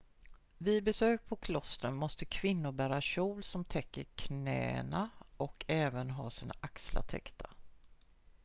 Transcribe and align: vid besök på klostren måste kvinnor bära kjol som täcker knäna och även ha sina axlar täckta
vid 0.57 0.83
besök 0.83 1.27
på 1.27 1.35
klostren 1.35 1.95
måste 1.95 2.25
kvinnor 2.25 2.71
bära 2.71 3.01
kjol 3.01 3.43
som 3.43 3.63
täcker 3.65 4.05
knäna 4.15 5.09
och 5.37 5.65
även 5.67 6.09
ha 6.11 6.29
sina 6.29 6.53
axlar 6.61 7.01
täckta 7.01 7.49